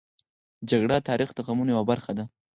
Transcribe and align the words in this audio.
جګړه 0.69 0.95
د 0.99 1.03
تاریخ 1.09 1.29
د 1.33 1.39
غمونو 1.47 1.71
یوه 1.75 1.83
برخه 1.91 2.11
ده 2.17 2.25